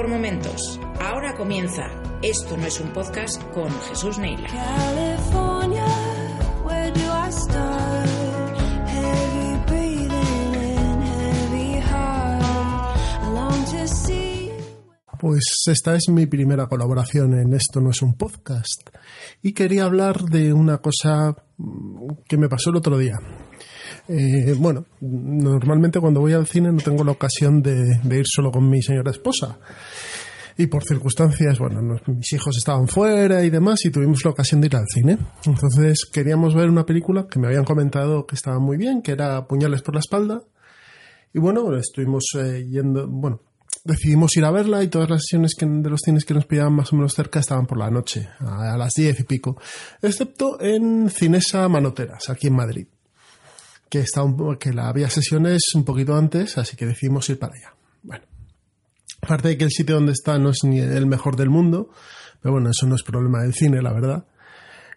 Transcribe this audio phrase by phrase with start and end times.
[0.00, 0.80] Por Momentos.
[0.98, 1.82] Ahora comienza
[2.22, 4.48] Esto no es un podcast con Jesús Neila.
[4.48, 5.84] California,
[6.64, 8.10] where do I start?
[15.18, 18.88] Pues esta es mi primera colaboración en Esto no es un podcast.
[19.42, 21.36] Y quería hablar de una cosa
[22.26, 23.18] que me pasó el otro día.
[24.12, 28.68] Eh, bueno, normalmente cuando voy al cine no tengo la ocasión de, ir solo con
[28.68, 29.58] mi señora esposa.
[30.58, 34.66] Y por circunstancias, bueno, mis hijos estaban fuera y demás y tuvimos la ocasión de
[34.66, 35.16] ir al cine.
[35.46, 39.46] Entonces queríamos ver una película que me habían comentado que estaba muy bien, que era
[39.46, 40.42] Puñales por la espalda.
[41.32, 43.42] Y bueno, estuvimos eh, yendo, bueno,
[43.84, 46.92] decidimos ir a verla y todas las sesiones de los cines que nos pillaban más
[46.92, 49.56] o menos cerca estaban por la noche, a, a las diez y pico,
[50.02, 52.86] excepto en Cinesa Manoteras, aquí en Madrid,
[53.90, 54.04] que,
[54.58, 57.74] que la había sesiones un poquito antes, así que decidimos ir para allá.
[58.02, 58.24] Bueno,
[59.20, 61.90] aparte de que el sitio donde está no es ni el mejor del mundo,
[62.40, 64.24] pero bueno, eso no es problema del cine, la verdad.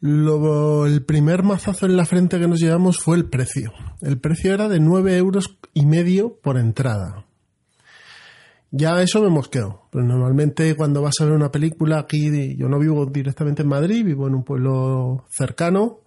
[0.00, 3.72] Lo- el primer mazazo en la frente que nos llevamos fue el precio.
[4.00, 7.24] El precio era de nueve euros y medio por entrada.
[8.70, 9.88] Ya eso me mosqueó.
[9.90, 14.04] Pero normalmente cuando vas a ver una película aquí, yo no vivo directamente en Madrid,
[14.04, 16.00] vivo en un pueblo cercano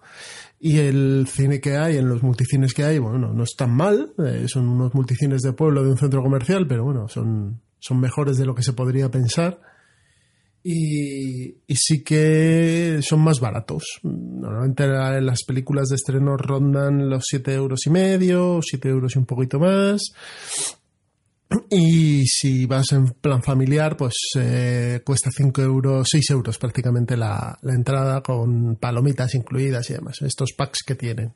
[0.64, 4.12] y el cine que hay, en los multicines que hay, bueno, no es tan mal.
[4.24, 8.36] eh, son unos multicines de pueblo de un centro comercial, pero bueno, son, son mejores
[8.38, 9.60] de lo que se podría pensar.
[10.64, 13.82] Y, y sí que son más baratos.
[14.04, 19.18] Normalmente la- las películas de estreno rondan los 7 euros y medio, 7 euros y
[19.18, 20.00] un poquito más.
[21.74, 27.58] Y si vas en plan familiar, pues eh, cuesta 5 euros, 6 euros prácticamente la,
[27.62, 31.32] entrada con palomitas incluidas y demás, estos packs que tienen.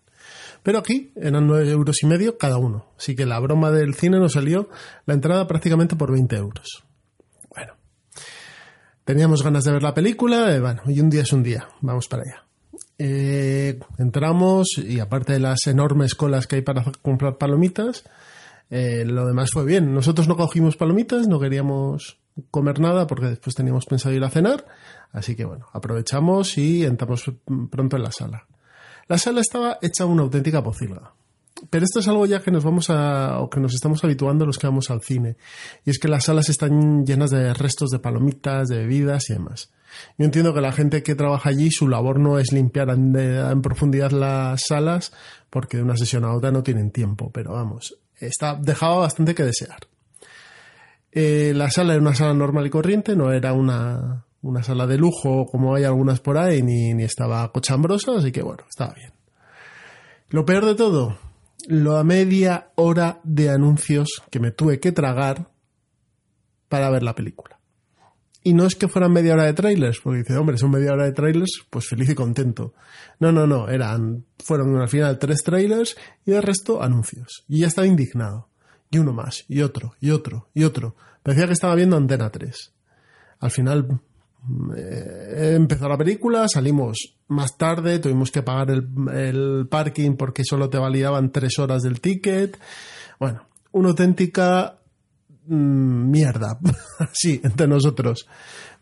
[0.63, 2.93] Pero aquí eran 9 euros y medio cada uno.
[2.99, 4.69] Así que la broma del cine nos salió
[5.07, 6.85] la entrada prácticamente por 20 euros.
[7.49, 7.73] Bueno,
[9.07, 12.09] teníamos ganas de ver la película, eh, bueno, y un día es un día, vamos
[12.09, 12.45] para allá.
[12.99, 18.05] Eh, entramos y aparte de las enormes colas que hay para comprar palomitas,
[18.71, 19.95] eh, lo demás fue bien.
[19.95, 22.19] Nosotros no cogimos palomitas, no queríamos
[22.51, 24.67] comer nada porque después teníamos pensado ir a cenar.
[25.13, 27.31] Así que bueno, aprovechamos y entramos
[27.71, 28.47] pronto en la sala.
[29.09, 31.13] La sala estaba hecha una auténtica pocilga.
[31.71, 34.59] Pero esto es algo ya que nos vamos a, o que nos estamos habituando los
[34.59, 35.37] que vamos al cine.
[35.87, 39.71] Y es que las salas están llenas de restos de palomitas, de bebidas y demás.
[40.19, 43.63] Yo entiendo que la gente que trabaja allí, su labor no es limpiar en, en
[43.63, 45.13] profundidad las salas,
[45.49, 47.97] porque de una sesión a otra no tienen tiempo, pero vamos,
[48.61, 49.81] dejaba bastante que desear.
[51.13, 54.99] Eh, la sala era una sala normal y corriente, no era una, una sala de
[54.99, 59.13] lujo como hay algunas por ahí, ni, ni estaba cochambrosa, así que bueno, estaba bien.
[60.29, 61.19] Lo peor de todo,
[61.69, 65.49] la media hora de anuncios que me tuve que tragar
[66.69, 67.56] para ver la película.
[68.47, 71.03] Y no es que fueran media hora de trailers, porque dice, hombre, son media hora
[71.03, 72.75] de trailers, pues feliz y contento.
[73.19, 77.45] No, no, no, eran, fueron al final tres trailers y el resto anuncios.
[77.49, 78.49] Y ya estaba indignado.
[78.89, 80.95] Y uno más, y otro, y otro, y otro.
[81.25, 82.73] Parecía que estaba viendo Antena 3.
[83.41, 84.01] Al final
[84.77, 90.71] eh, empezó la película, salimos más tarde, tuvimos que pagar el, el parking porque solo
[90.71, 92.57] te validaban tres horas del ticket.
[93.19, 94.79] Bueno, una auténtica
[95.47, 96.59] mm, mierda.
[97.13, 98.29] sí, entre nosotros.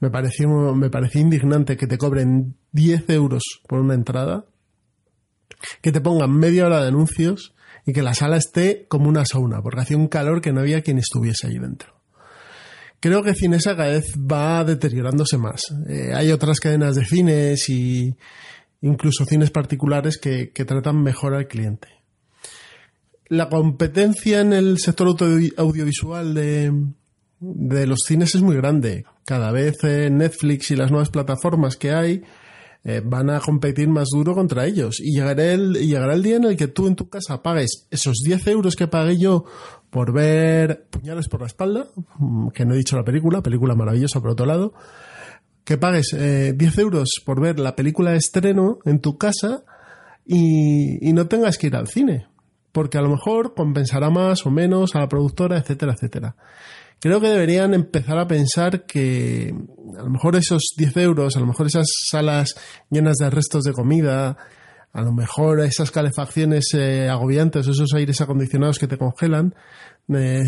[0.00, 4.46] Me pareció, me pareció indignante que te cobren 10 euros por una entrada,
[5.80, 7.54] que te pongan media hora de anuncios
[7.86, 10.82] y que la sala esté como una sauna, porque hacía un calor que no había
[10.82, 11.94] quien estuviese ahí dentro.
[13.00, 15.62] Creo que Cinesa cada va deteriorándose más.
[15.88, 18.16] Eh, hay otras cadenas de cines y
[18.80, 21.93] incluso cines particulares que tratan mejor al cliente.
[23.28, 29.04] La competencia en el sector audio- audiovisual de, los cines es muy grande.
[29.24, 32.22] Cada vez Netflix y las nuevas plataformas que hay
[32.84, 35.00] eh, van a competir más duro contra ellos.
[35.00, 38.18] Y llegará, el, llegará el día en el que tú en tu casa pagues esos
[38.24, 39.44] 10 euros que pagué yo
[39.88, 41.86] por ver Puñales por la espalda,
[42.18, 44.74] mm, que no he dicho la película, película maravillosa por otro lado,
[45.64, 49.64] que pagues eh, 10 euros por ver la película de estreno en tu casa
[50.26, 52.26] y, y no tengas que ir al cine.
[52.74, 56.34] Porque a lo mejor compensará más o menos a la productora, etcétera, etcétera.
[56.98, 59.54] Creo que deberían empezar a pensar que
[59.96, 62.56] a lo mejor esos 10 euros, a lo mejor esas salas
[62.90, 64.36] llenas de restos de comida,
[64.92, 69.54] a lo mejor esas calefacciones eh, agobiantes, esos aires acondicionados que te congelan,
[70.08, 70.42] eh,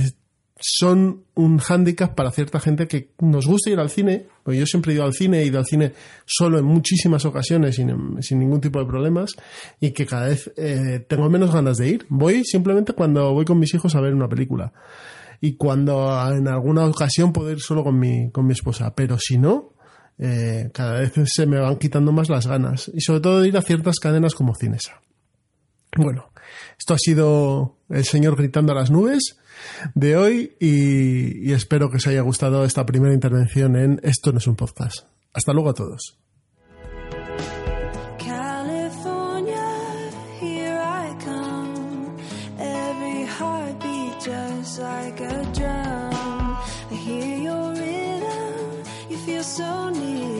[0.58, 4.92] son un hándicap para cierta gente que nos gusta ir al cine, porque yo siempre
[4.92, 5.92] he ido al cine, he ido al cine
[6.24, 9.36] solo en muchísimas ocasiones sin, sin ningún tipo de problemas
[9.80, 12.06] y que cada vez eh, tengo menos ganas de ir.
[12.08, 14.72] Voy simplemente cuando voy con mis hijos a ver una película.
[15.40, 19.36] y cuando en alguna ocasión puedo ir solo con mi, con mi esposa, pero si
[19.36, 19.74] no,
[20.18, 23.56] eh, cada vez se me van quitando más las ganas y sobre todo de ir
[23.58, 25.02] a ciertas cadenas como Cinesa.
[25.96, 26.30] Bueno,
[26.78, 29.38] esto ha sido el señor gritando a las nubes
[29.94, 34.46] de hoy y, espero que os haya gustado esta primera intervención en Esto no es
[34.46, 35.06] un podcast.
[35.32, 36.18] Hasta luego a todos.
[38.18, 40.10] California,
[40.40, 42.16] here I come.
[42.58, 46.56] Every heartbeat just like a drum.
[46.90, 50.36] I hear your rhythm, you feel so near.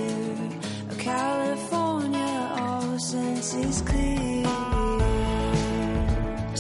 [2.99, 4.16] Oh, clear.